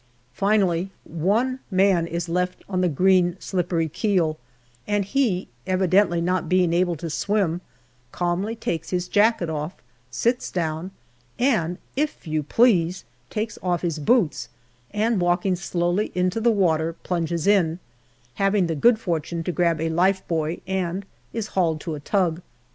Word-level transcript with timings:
Finally, 0.33 0.89
one 1.03 1.59
man 1.69 2.07
is 2.07 2.27
left 2.27 2.63
on 2.67 2.81
the 2.81 2.89
green, 2.89 3.35
slippery 3.39 3.87
keel, 3.87 4.39
and 4.87 5.05
he, 5.05 5.47
evidently 5.67 6.19
not 6.19 6.49
being 6.49 6.73
able 6.73 6.95
to 6.95 7.07
swim, 7.07 7.61
calmly 8.11 8.55
takes 8.55 8.89
his 8.89 9.07
jacket 9.07 9.47
off, 9.47 9.75
sits 10.09 10.49
down, 10.49 10.89
and, 11.37 11.77
if 11.95 12.25
you 12.25 12.41
please, 12.41 13.05
takes 13.29 13.59
off 13.61 13.83
his 13.83 13.99
boots, 13.99 14.49
and 14.89 15.21
walking 15.21 15.55
slowly 15.55 16.11
into 16.15 16.41
the 16.41 16.49
water, 16.51 16.93
plunges 17.03 17.45
in, 17.45 17.77
having 18.41 18.65
the 18.65 18.73
good 18.73 18.97
fortune 18.97 19.43
to 19.43 19.51
grab 19.51 19.79
a 19.79 19.89
lifebuoy, 19.91 20.61
and 20.65 21.05
is 21.31 21.49
hauled 21.49 21.79
to 21.79 21.93
a 21.93 21.99
tug. 21.99 22.41